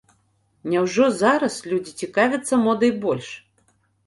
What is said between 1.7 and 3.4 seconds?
людзі цікавяцца модай больш?